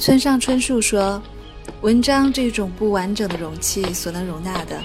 [0.00, 1.22] 村上春树说
[1.82, 4.80] ：“文章这种不完整的容器所能容纳的，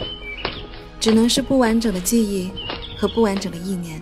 [0.99, 2.51] 只能是不完整的记忆
[2.97, 4.01] 和不完整的意念。”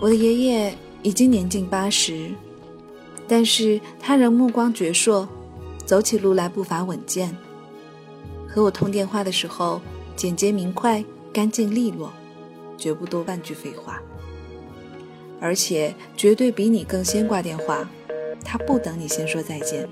[0.00, 2.32] 我的爷爷已经年近八十，
[3.28, 5.28] 但是他仍目光矍铄，
[5.86, 7.32] 走起路来步伐稳健。
[8.48, 9.80] 和我通电话的时候，
[10.16, 11.02] 简洁明快、
[11.32, 12.12] 干净利落，
[12.76, 14.02] 绝不多半句废话。
[15.40, 17.88] 而且绝对比你更先挂电话，
[18.44, 19.88] 他不等你先说再见。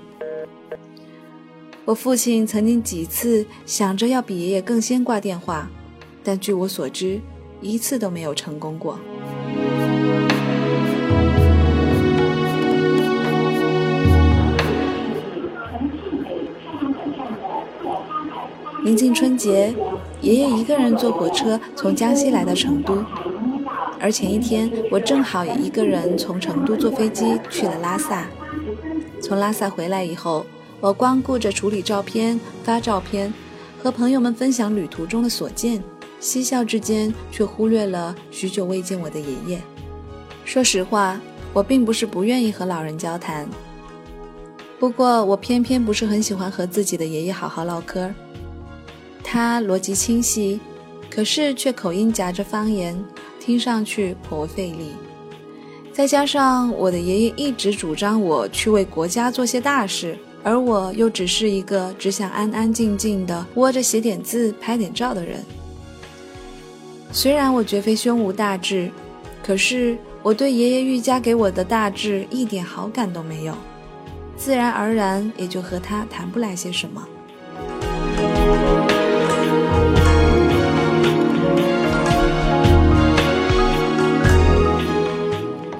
[1.85, 5.69] 我父亲曾经几次想着要比爷爷更先挂电话，
[6.23, 7.19] 但据我所知，
[7.59, 8.99] 一次都没有成功过。
[18.83, 19.73] 临近春节，
[20.21, 23.03] 爷爷一个人坐火车从江西来到成都。
[23.99, 28.25] 而前一天，我正好也一个人从成都坐飞机去了拉萨。
[29.21, 30.45] 从拉萨回来以后，
[30.79, 33.33] 我光顾着处理照片、发照片，
[33.81, 35.81] 和朋友们分享旅途中的所见，
[36.19, 39.61] 嬉笑之间却忽略了许久未见我的爷爷。
[40.43, 41.21] 说实话，
[41.53, 43.47] 我并不是不愿意和老人交谈，
[44.79, 48.11] 不过我偏偏不是很喜欢和自己的爷爷好好唠嗑。
[49.23, 50.59] 他逻辑清晰，
[51.09, 53.01] 可是却口音夹着方言。
[53.39, 54.91] 听上去颇费力，
[55.93, 65.43] 再加上我的爷爷一直主张我去为国家做些大事，而我又只是一个只想安安静静的窝着写点字、拍点照的人。
[67.11, 68.89] 虽然我绝非胸无大志，
[69.43, 73.53] 可是我对爷爷愈加给我的大志一点好感都没有，
[74.37, 77.05] 自然而然也就和他谈不来些什么。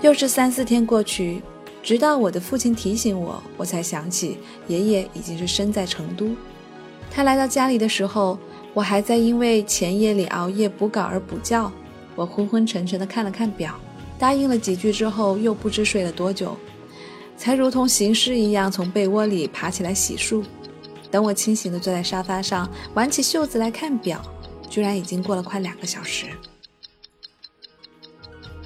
[0.01, 1.43] 又是三四天过去，
[1.83, 6.35] 直到我的父亲提醒我，我才想起爷爷已经是身在成都。
[7.11, 8.37] 他来到家里的时候，
[8.73, 11.71] 我还在因为前夜里熬夜补稿而补觉。
[12.15, 13.75] 我昏昏沉沉地看了看表，
[14.17, 16.57] 答应了几句之后，又不知睡了多久，
[17.37, 20.43] 才如同行尸一样从被窝里爬起来洗漱。
[21.11, 24.21] 等我清醒地坐在沙发上，挽起袖子来看表，
[24.69, 26.25] 居然已经过了快两个小时。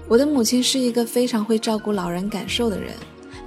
[0.08, 2.94] 我的母亲是一个非常会照顾老人感受的人，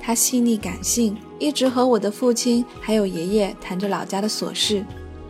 [0.00, 4.84] 她细腻感性，一直和我的父亲还有爷爷谈着老家的琐事，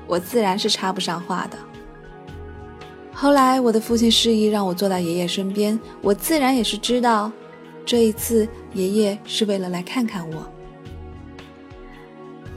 [0.07, 1.59] 我自然是插不上话的。
[3.13, 7.31] 后来我的父亲示意让我坐到爷爷身边，我自然也是知道，
[7.85, 10.51] 这一次爷爷是为了来看看我。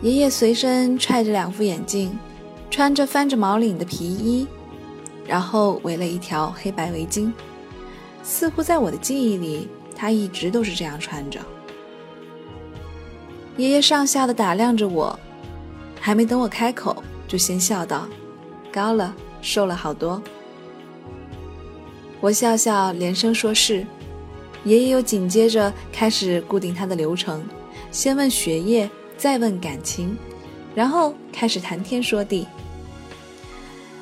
[0.01, 2.17] 爷爷随身揣着两副眼镜，
[2.69, 4.47] 穿着翻着毛领的皮衣，
[5.27, 7.33] 然后围了一条黑白围巾。
[8.23, 11.39] 似乎在我的记忆里，他一直都是这样穿着。
[13.57, 15.17] 爷爷上下的打量着我，
[15.99, 18.07] 还没等我开口，就先笑道
[18.71, 20.21] ：“高了，瘦了好多。”
[22.21, 23.85] 我笑笑，连声说是。
[24.63, 27.43] 爷爷又紧接着开始固定他的流程，
[27.91, 30.15] 先问学业，再问感情，
[30.75, 32.47] 然后开始谈天说地。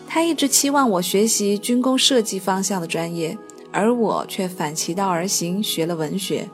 [0.06, 3.38] 他一直期望我学习军工设计方向的专业。
[3.72, 6.50] 而我却反其道而行，学了文学。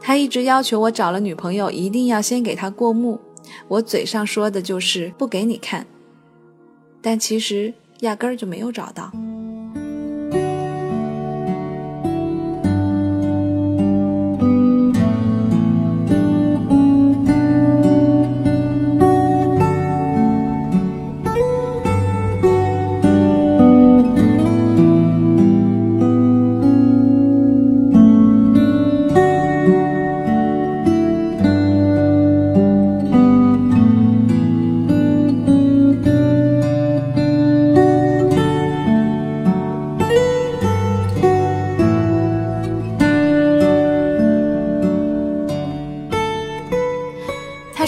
[0.00, 3.20] 他一直要求我找了女朋友，一定要先给他过目。
[3.68, 5.86] 我嘴上说的就是不给你看，
[7.00, 9.10] 但其实压根儿就没有找到。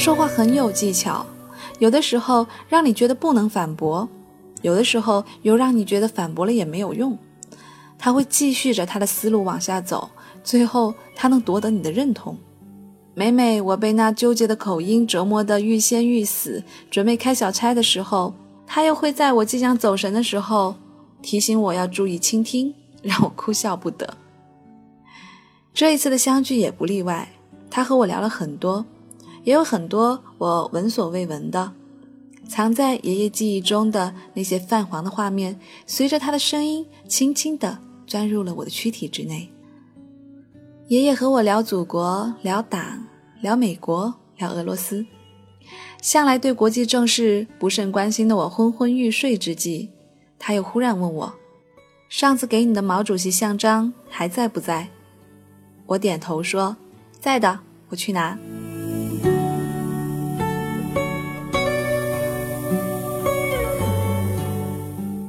[0.06, 1.26] 说话很有技巧，
[1.81, 4.08] 有的时候让你觉得不能反驳，
[4.62, 7.19] 有的时候又让你觉得反驳了也没有用。
[7.99, 10.08] 他会继续着他的思路往下走，
[10.44, 12.38] 最后他能夺得你的认同。
[13.14, 18.32] 每每我被那纠结的口音折磨得欲仙欲死，准备开小差的时候，
[18.64, 20.76] 他又会在我即将走神的时候
[21.20, 24.17] 提醒我要注意倾听，让我哭笑不得。
[25.75, 27.29] 这一次的相聚也不例外，
[27.69, 28.87] 他和我聊了很多。
[29.47, 31.73] 也有很多我闻所未闻的，
[32.49, 35.57] 藏在爷爷记忆中的那些泛黄的画面，
[35.87, 37.79] 随着他的声音轻轻地
[38.09, 39.49] 钻入了我的躯体之内。
[40.89, 43.07] 爷爷和我聊祖国，聊党，
[43.41, 45.07] 聊美国，聊俄罗斯。
[46.03, 49.91] 向来对国际政事不甚关心的我昏昏欲睡之际，
[50.41, 51.33] 他又忽然问我
[52.11, 54.89] ：“上次给你的毛主席像章还在不在？”
[55.87, 56.77] 我点头说
[57.21, 57.61] ：“在的，
[57.91, 58.37] 我去拿。”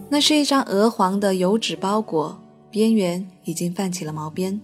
[0.09, 2.39] 那是一张鹅黄的油纸包裹，
[2.71, 4.59] 边缘已经泛起了毛边。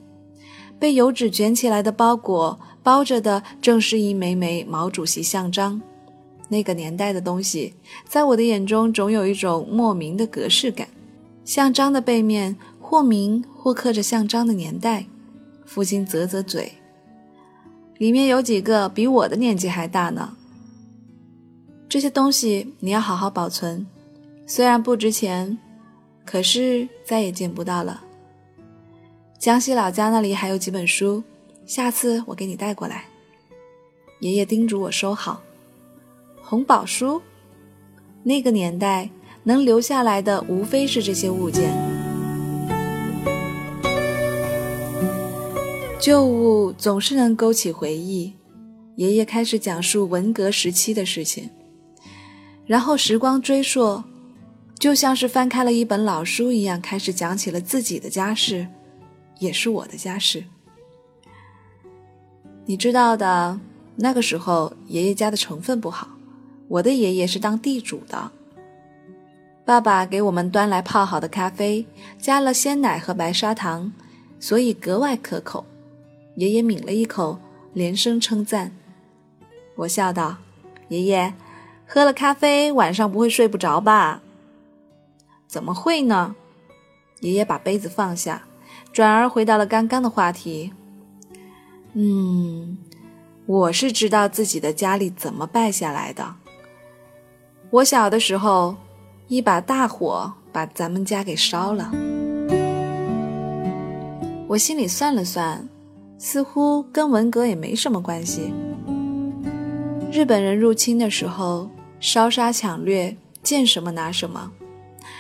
[0.80, 5.82] 被油纸卷起来的包裹包着的，正是一枚枚毛主席像章。
[6.50, 7.74] 那个年代的东西，
[8.08, 10.88] 在我的眼中总有一种莫名的格式感。
[11.46, 15.06] 像章的背面，或明或刻着像章的年代。
[15.66, 16.74] 父亲啧啧嘴，
[17.98, 20.36] 里面有几个比我的年纪还大呢。
[21.90, 23.88] 这些东西你要好好保存。
[24.56, 25.58] 虽然不值钱，
[26.24, 28.04] 可是再也见不到了。
[29.40, 31.24] 江西老家那里还有几本书，
[31.66, 33.06] 下次我给你带过来。
[34.20, 35.42] 爷爷叮嘱我收好。
[36.44, 37.20] 红宝书，
[38.22, 39.10] 那个年代
[39.42, 41.74] 能留下来的无非是这些物件。
[46.00, 48.32] 旧物总是能勾起回忆。
[48.98, 51.50] 爷爷开始讲述文革时期的事情，
[52.68, 54.04] 然后时光追溯。
[54.84, 58.68] 就像是翻开了一本老书一样，开始讲起了自己的家事，
[59.40, 60.44] 也是我的家事。
[62.66, 63.58] 你知道的，
[63.96, 66.10] 那个时候爷爷家的成分不好，
[66.68, 68.30] 我的爷爷是当地主的。
[69.64, 71.86] 爸爸给我们端来泡好的咖啡，
[72.20, 73.94] 加了鲜奶和白砂糖，
[74.38, 75.66] 所以格外可口。
[76.36, 77.40] 爷爷抿了一口，
[77.72, 78.76] 连声称赞。
[79.78, 80.36] 我笑道
[80.90, 81.34] ：“爷爷，
[81.88, 84.22] 喝了咖啡晚上不会睡不着吧？”
[85.54, 86.36] 怎么会呢？
[87.20, 88.42] 爷爷把杯子放下，
[88.92, 90.74] 转而回到了刚刚的话题。
[91.94, 92.76] 嗯，
[93.46, 96.34] 我是知道自己的家里怎么败下来的。
[97.70, 98.76] 我小的时候，
[99.28, 101.92] 一把大火把咱们家给烧了。
[104.48, 105.70] 我心里算了算，
[106.18, 108.52] 似乎跟文革也没什么关系。
[110.12, 111.70] 日本人入侵的时候，
[112.00, 114.52] 烧杀抢掠，见什么拿什么。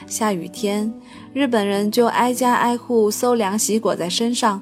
[0.07, 0.94] 下雨天，
[1.34, 4.62] 日本人就挨家挨户搜凉席裹在身上，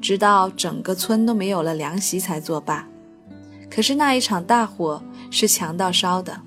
[0.00, 2.86] 直到整个村都没有了凉席才作罢。
[3.70, 6.40] 可是那一场大火是强盗烧的，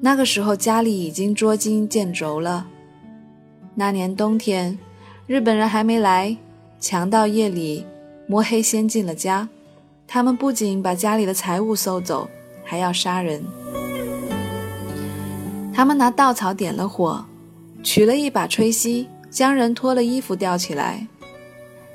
[0.00, 2.66] 那个时候家里已经捉襟见肘了。
[3.74, 4.78] 那年冬天，
[5.26, 6.36] 日本人还没来，
[6.80, 7.86] 强盗夜里
[8.26, 9.48] 摸黑先进了家，
[10.08, 12.28] 他们不仅把家里的财物搜走，
[12.64, 13.44] 还要杀人。
[15.82, 17.26] 他们拿稻草点了火，
[17.82, 21.04] 取了一把吹熄，将人脱了衣服吊起来，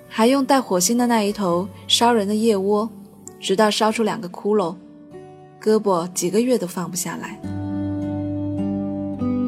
[0.09, 2.89] 还用带火星的那一头烧人的腋窝，
[3.39, 4.75] 直到烧出两个窟窿，
[5.61, 7.39] 胳膊几个月都放不下来。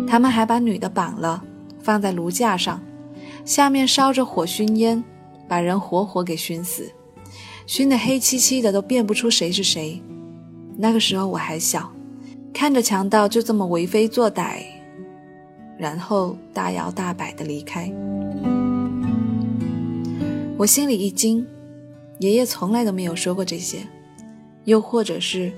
[0.08, 1.43] 他们还把女的绑了，
[1.81, 2.79] 放在炉架上，
[3.43, 5.03] 下面烧着火熏烟，
[5.50, 6.89] 把人活活给熏死，
[7.65, 10.01] 熏得黑漆漆的，都辨不出谁是谁。
[10.77, 11.91] 那个时候我还小。
[12.53, 14.63] 看着强盗就这么为非作歹，
[15.77, 17.91] 然后大摇大摆的离开，
[20.58, 21.46] 我心里一惊。
[22.20, 23.77] 爷爷从来都没有说过这些，
[24.65, 25.53] 又或者是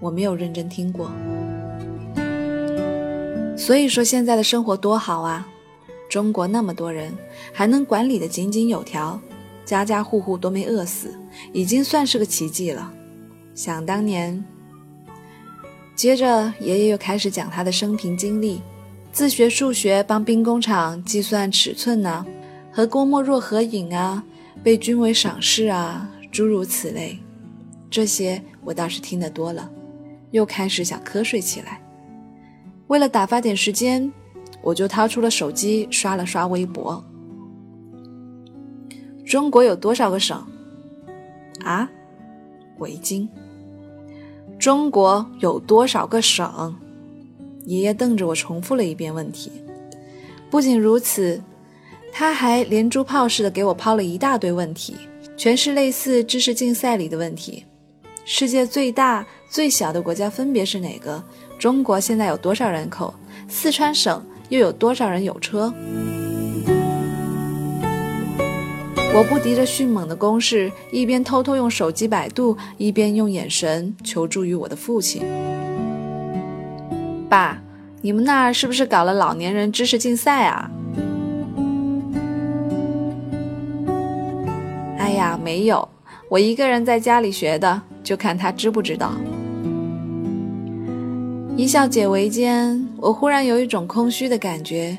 [0.00, 1.10] 我没有认真听过。
[3.56, 5.48] 所以说现在的生活多好啊！
[6.10, 7.10] 中国那么多人，
[7.54, 9.18] 还能管理的井井有条，
[9.64, 11.18] 家家户户都没饿死，
[11.54, 12.92] 已经算是个奇迹了。
[13.54, 14.44] 想当年。
[15.94, 18.60] 接着，爷爷又开始讲他的生平经历，
[19.12, 22.26] 自学数学，帮兵工厂计算尺寸呢，
[22.72, 24.22] 和郭沫若合影啊，
[24.62, 27.18] 被军委赏识啊，诸如此类。
[27.88, 29.70] 这些我倒是听得多了，
[30.32, 31.80] 又开始想瞌睡起来。
[32.88, 34.12] 为了打发点时间，
[34.62, 37.02] 我就掏出了手机刷了刷微博。
[39.24, 40.44] 中国有多少个省？
[41.64, 41.88] 啊，
[42.78, 43.28] 我一惊。
[44.58, 46.74] 中国有多少个省？
[47.66, 49.50] 爷爷瞪着我，重复了一遍问题。
[50.50, 51.42] 不仅如此，
[52.12, 54.96] 他还连珠炮似的给我抛了一大堆问题，
[55.36, 57.64] 全是类似知识竞赛里的问题。
[58.24, 61.22] 世界最大、最小的国家分别是哪个？
[61.58, 63.12] 中国现在有多少人口？
[63.48, 65.72] 四川省又有多少人有车？
[69.16, 75.22] 我不敌着迅猛的攻势，一边偷偷用手机百度，一边用眼神求助于我的父亲。
[77.28, 77.62] 爸，
[78.02, 80.68] 你们那儿是不是搞了老年人知识竞赛啊？
[84.98, 85.88] 哎呀，没有，
[86.28, 89.12] 我一个人在家里学的，就看他知不知道。
[91.56, 94.98] 一笑解围间，我忽然有一种空虚的感觉，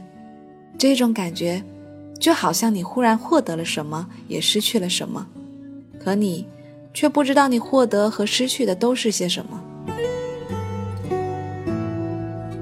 [0.77, 1.61] 这种感觉
[2.19, 5.25] 就好像你忽然获得了什么，也失去了什么，
[5.99, 6.47] 可你
[6.93, 9.61] 却不知道你获得和失去的都是些什么。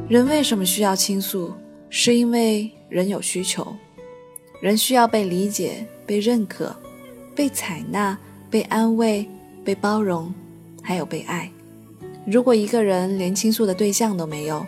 [0.09, 1.51] 人为什么需要倾诉？
[1.89, 3.75] 是因为人有需求，
[4.59, 6.75] 人需要被理解、被认可、
[7.35, 8.17] 被采纳、
[8.49, 9.27] 被安慰、
[9.63, 10.33] 被包容，
[10.81, 11.47] 还有被爱。
[12.25, 14.65] 如果一个人连倾诉的对象都没有，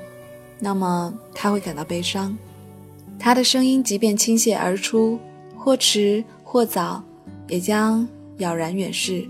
[0.59, 2.37] 那么他会感到悲伤。
[3.17, 5.19] 他的声音即便倾泻而出，
[5.55, 7.03] 或迟或早，
[7.48, 8.07] 也将
[8.38, 9.27] 杳然远逝，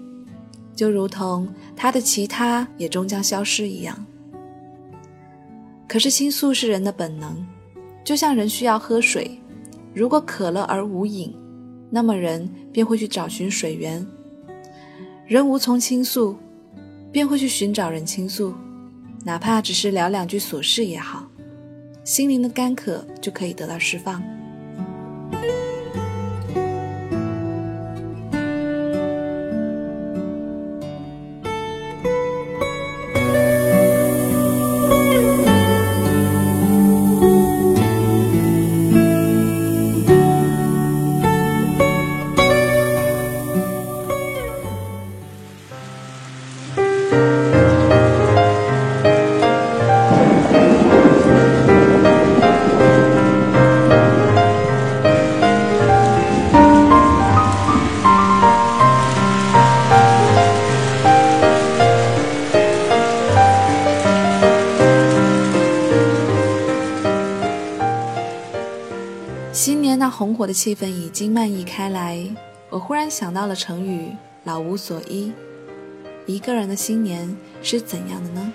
[0.75, 4.05] 就如同他的其他也终将消失一样。
[5.87, 7.45] 可是倾诉是人的本能，
[8.03, 9.39] 就像人需要喝水，
[9.93, 11.35] 如果渴了而无饮，
[11.89, 14.05] 那么人便会去找寻水源。
[15.25, 16.35] 人无从倾诉。
[17.11, 18.53] 便会去寻找人倾诉，
[19.23, 21.25] 哪怕只是聊两句琐事也好，
[22.05, 24.21] 心灵的干渴就可以得到释放。
[70.25, 72.27] 红火的气氛已经漫溢开来，
[72.71, 74.09] 我忽然想到了成语
[74.43, 75.31] “老无所依”。
[76.25, 78.51] 一个人的新年是怎样的呢？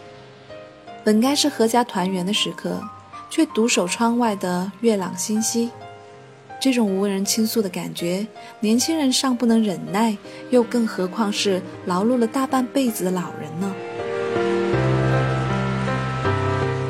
[1.05, 2.83] 本该是阖家团圆的时刻，
[3.31, 5.71] 却独守窗外的月朗星稀。
[6.61, 8.27] 这种无人倾诉的感觉，
[8.59, 10.19] 年轻人尚不能忍耐，
[10.51, 13.73] 又更何况是劳碌了大半辈子的老人呢？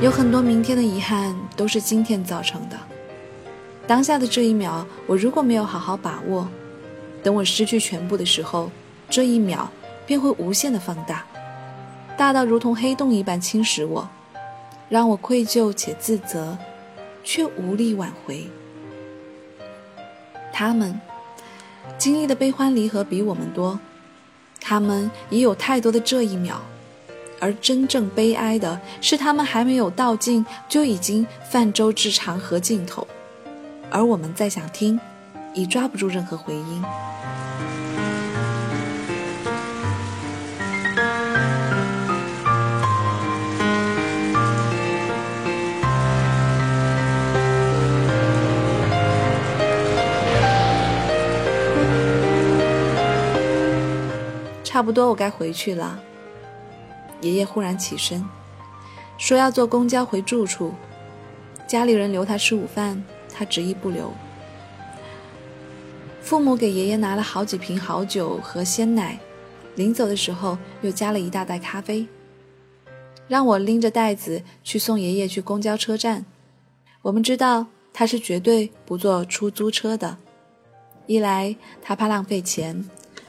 [0.01, 2.79] 有很多明天的遗憾，都是今天造成的。
[3.91, 6.47] 当下的这一秒，我如果没有好好把握，
[7.25, 8.71] 等我失去全部的时候，
[9.09, 9.69] 这一秒
[10.07, 11.27] 便会无限的放大，
[12.17, 14.09] 大到如同黑洞一般侵蚀我，
[14.89, 16.57] 让我愧疚且自责，
[17.25, 18.49] 却无力挽回。
[20.53, 21.01] 他们
[21.99, 23.81] 经历的悲欢离合比我们多，
[24.61, 26.61] 他们也有太多的这一秒，
[27.41, 33.05] 而真正悲哀的是，他们还没有到尽，就已经泛舟至长河尽头。
[33.91, 34.99] 而我们再想听，
[35.53, 36.83] 已抓不住任何回音。
[54.63, 56.01] 差不多，我该回去了。
[57.21, 58.25] 爷爷忽然起身，
[59.19, 60.73] 说要坐公交回住处，
[61.67, 63.03] 家里人留他吃午饭。
[63.41, 64.13] 他执意不留。
[66.21, 69.19] 父母给爷爷拿了好几瓶好酒和鲜奶，
[69.77, 72.07] 临走的时候又加了一大袋咖啡，
[73.29, 76.27] 让我拎着袋子去送爷爷去公交车站。
[77.01, 80.19] 我们知道他是绝对不坐出租车的，
[81.07, 82.85] 一来他怕浪费钱，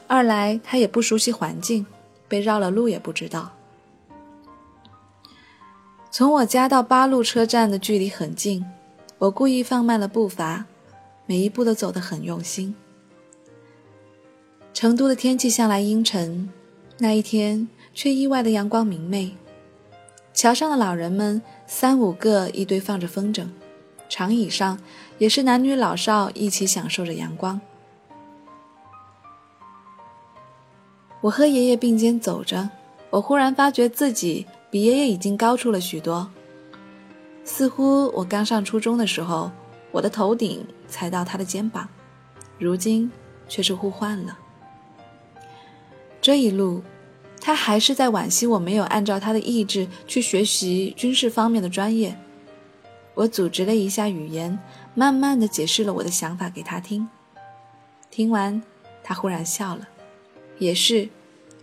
[0.06, 1.86] 二来他也不熟悉环境，
[2.28, 3.50] 被绕了路也不知道。
[6.10, 8.62] 从我家到八路车站的距离很近。
[9.22, 10.64] 我故意放慢了步伐，
[11.26, 12.74] 每一步都走得很用心。
[14.74, 16.50] 成都的天气向来阴沉，
[16.98, 19.36] 那一天却意外的阳光明媚。
[20.34, 23.46] 桥上的老人们三五个一堆放着风筝，
[24.08, 24.76] 长椅上
[25.18, 27.60] 也是男女老少一起享受着阳光。
[31.20, 32.68] 我和爷爷并肩走着，
[33.10, 36.28] 我忽然发觉自己比爷爷已经高出了许多。
[37.54, 39.50] 似乎我刚上初中的时候，
[39.90, 41.86] 我的头顶才到他的肩膀，
[42.58, 43.12] 如今
[43.46, 44.38] 却是互换了。
[46.22, 46.82] 这一路，
[47.42, 52.16] 他还是在惋惜我没有按照他的意志去学习军事方面的专业。
[53.12, 54.58] 我组织了一下语言，
[54.94, 57.06] 慢慢的解释了我的想法给他听。
[58.10, 58.62] 听完，
[59.04, 59.86] 他忽然笑了。
[60.58, 61.06] 也是，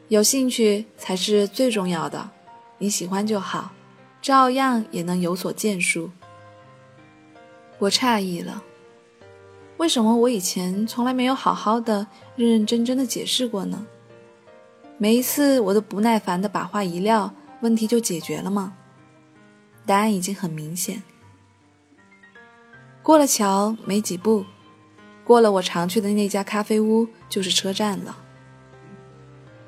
[0.10, 2.30] 有兴趣才是最重要的，
[2.78, 3.72] 你喜欢就好。
[4.22, 6.12] 照样也能有所建树。
[7.78, 8.64] 我诧异了，
[9.78, 13.86] 为什么我以前从来没有好好的、认认真真的解释过呢？
[14.98, 18.74] 每一次我都不耐烦的把话一撂，问题就解决了吗？
[19.86, 21.02] 答案已经很明显。
[23.02, 24.44] 过了桥没几步，
[25.24, 28.18] 过了我常去的那家咖啡屋，就是车站了。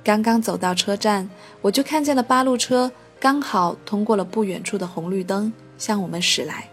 [0.03, 1.29] 刚刚走到车站，
[1.61, 2.91] 我就看见了八路车，
[3.21, 6.67] 刚好通过了不远处的红绿灯，向我们驶来。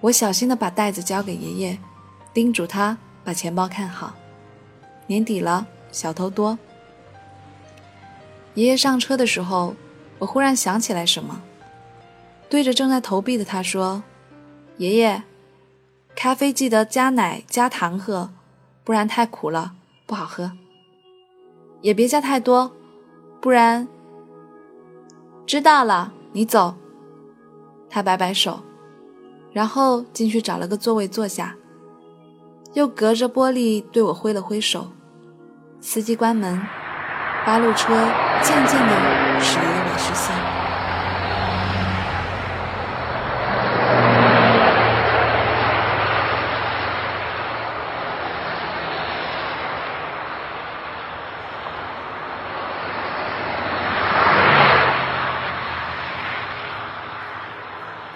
[0.00, 1.78] 我小心地把袋子交给爷爷，
[2.34, 4.14] 叮嘱他把钱包看好。
[5.06, 6.58] 年底了，小偷多。
[8.54, 9.76] 爷爷上车的时候，
[10.18, 11.40] 我忽然想起来什么，
[12.50, 14.02] 对着正在投币的他说
[14.78, 15.22] ：“爷爷，
[16.16, 18.32] 咖啡记得加奶加糖喝，
[18.82, 20.50] 不然太苦了，不好喝。
[21.80, 22.72] 也别加太多，
[23.40, 23.86] 不然……
[25.46, 26.74] 知道了，你走。”
[27.90, 28.60] 他摆摆手。
[29.52, 31.54] 然后进去找了个座位坐下，
[32.72, 34.88] 又隔着玻璃对我挥了挥手。
[35.80, 36.60] 司机关门，
[37.46, 37.94] 八路车
[38.42, 40.43] 渐渐地驶离了我视线。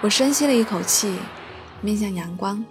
[0.01, 1.13] 我深吸了一口气，
[1.81, 2.63] 面向阳光。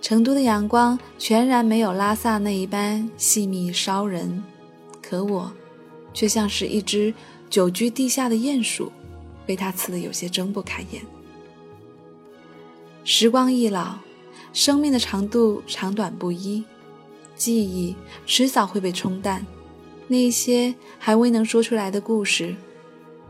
[0.00, 4.42] 成都的阳光全然没有拉萨那一般细密烧人，
[5.00, 5.52] 可我，
[6.12, 7.14] 却像是一只
[7.48, 8.90] 久居地下的鼹鼠，
[9.46, 11.00] 被它刺得有些睁不开眼。
[13.04, 13.94] 时光易老，
[14.52, 16.64] 生命的长度长短不一，
[17.36, 17.94] 记忆
[18.26, 19.46] 迟早会被冲淡，
[20.08, 22.56] 那些还未能说出来的故事，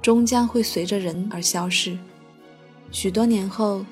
[0.00, 1.98] 终将会随着人而消逝。
[2.92, 3.84] 许多年后，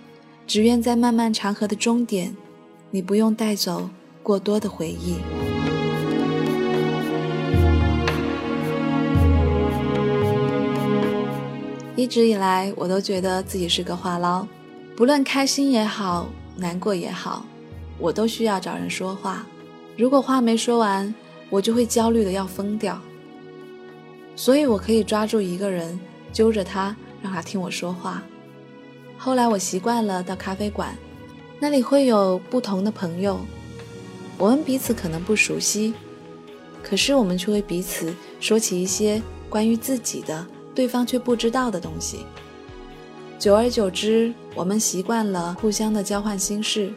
[0.47, 2.37] 只愿在漫漫长河的终点，
[2.91, 3.89] 你不用带走
[4.23, 5.17] 过多的回忆。
[11.97, 14.47] 一直以来，我都觉得自己是个话唠，
[14.95, 17.47] 不论开心也好，难过也好，
[17.99, 19.47] 我都需要找人说话。
[19.97, 21.13] 如果话没说完，
[21.49, 23.01] 我就会焦虑的要疯掉。
[24.37, 25.99] 所以我可以抓住一个人，
[26.33, 28.23] 揪着他，让他听我说话。
[29.23, 30.97] 后来我习惯了到咖啡馆，
[31.59, 33.39] 那里会有不同的朋友，
[34.39, 35.93] 我们彼此可能不熟悉，
[36.83, 42.25] 可是我们却会彼此说起一些关于自己的、对方却不知道的东西。
[43.39, 46.91] 久而久之，我们习惯了互相的交换心事，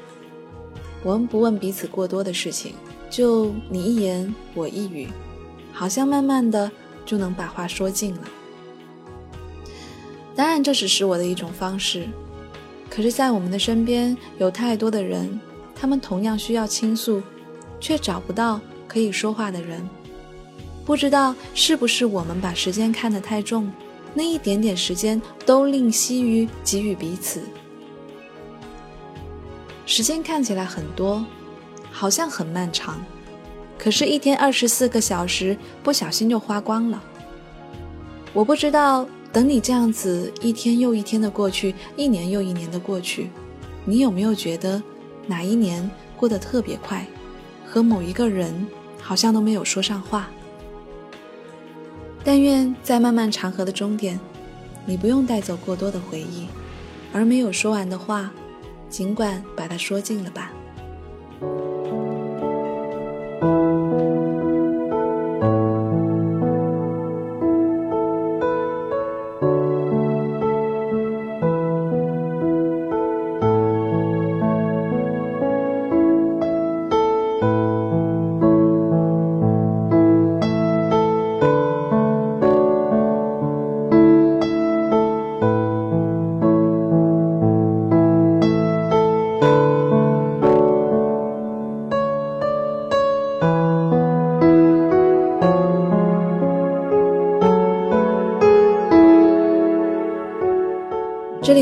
[1.03, 2.73] 我们不问彼此过多的事情，
[3.09, 5.09] 就你一言我一语，
[5.73, 6.71] 好像慢慢的
[7.05, 8.21] 就能把话说尽了。
[10.35, 12.07] 当然，这只是我的一种方式。
[12.89, 15.39] 可是，在我们的身边有太多的人，
[15.75, 17.21] 他们同样需要倾诉，
[17.79, 19.87] 却找不到可以说话的人。
[20.85, 23.71] 不知道是不是我们把时间看得太重，
[24.13, 27.41] 那一点点时间都吝惜于给予彼此。
[29.85, 31.25] 时间看起来很多，
[31.91, 33.03] 好像很漫长，
[33.77, 37.03] 可是，一天二十四个小时，不小心就花光了。
[38.33, 39.07] 我不知道。
[39.33, 43.31] 等你这样子一天又一天的过去，一年又一年的过去，
[43.83, 44.81] 你有没有觉得
[45.25, 47.03] 哪一年过得特别快，
[47.67, 48.67] 和某一个人
[49.01, 50.29] 好像都没有说上话？
[52.23, 54.19] 但愿在漫漫长河的终点，
[54.85, 56.45] 你不用带走过多的回忆，
[57.11, 58.31] 而没有说完的话，
[58.87, 60.52] 尽管把它说尽了吧。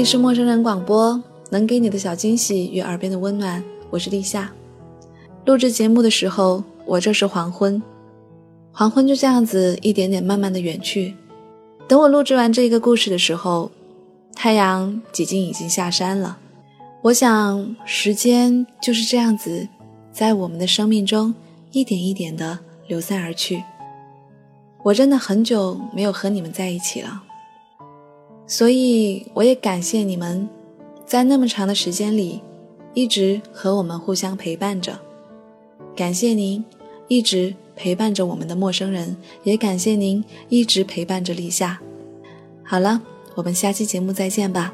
[0.02, 4.52] 里是陌生人广播，能给你的小惊喜与耳边的温暖，我是立夏。
[5.46, 7.80] 录制节目的时候，我这是黄昏，
[8.72, 11.14] 黄昏就这样子一点点慢慢的远去。
[11.88, 13.70] 等我录制完这个故事的时候，
[14.34, 16.40] 太阳几近已经下山了。
[17.04, 19.68] 我想，时间就是这样子，
[20.12, 21.32] 在我们的生命中
[21.72, 23.64] 一点一点的流散而去。
[24.82, 27.22] 我真的很久没有和你们在一起了。
[28.52, 30.50] 所以，我也感谢你们，
[31.06, 32.42] 在那么长的时间里，
[32.94, 35.00] 一直和我们互相陪伴着。
[35.96, 36.62] 感谢您，
[37.08, 41.80] 一直陪伴着我们的陌生人，也感谢您一直陪伴着立夏。
[42.62, 43.02] 好了，
[43.36, 44.74] 我们下期节目再见吧。